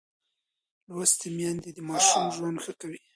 [0.89, 2.99] لوستې میندې د ماشوم ژوند ښه کوي.